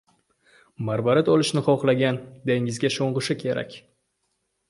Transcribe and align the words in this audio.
•Marvarid 0.87 1.27
olishni 1.33 1.61
xohlagan 1.67 2.17
dengizga 2.51 2.91
sho‘ng‘ishi 2.95 3.39
kerak. 3.45 3.77